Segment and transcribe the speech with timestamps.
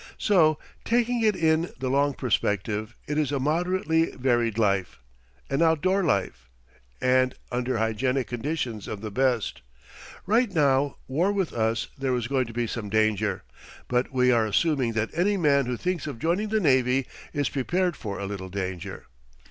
[0.17, 4.97] So, taking it in the long perspective, it is a moderately varied life,
[5.47, 6.49] an outdoor life,
[6.99, 9.61] and under hygienic conditions of the best.
[10.25, 13.43] Right now, war with us, there is going to be some danger;
[13.87, 17.95] but we are assuming that any man who thinks of joining the navy is prepared
[17.95, 19.05] for a little danger.